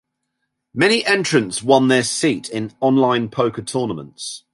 [0.73, 4.45] Many entrants won their seat in online poker tournaments.